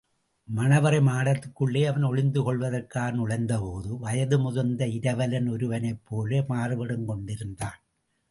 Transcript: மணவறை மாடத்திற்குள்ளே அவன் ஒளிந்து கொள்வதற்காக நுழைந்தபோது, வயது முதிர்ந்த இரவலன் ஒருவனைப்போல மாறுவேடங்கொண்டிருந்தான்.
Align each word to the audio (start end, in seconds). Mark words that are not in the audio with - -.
மணவறை 0.47 0.99
மாடத்திற்குள்ளே 0.99 1.85
அவன் 1.85 2.03
ஒளிந்து 2.03 2.43
கொள்வதற்காக 2.43 3.11
நுழைந்தபோது, 3.11 3.99
வயது 3.99 4.39
முதிர்ந்த 4.39 4.85
இரவலன் 4.85 5.49
ஒருவனைப்போல 5.49 6.41
மாறுவேடங்கொண்டிருந்தான். 6.49 7.77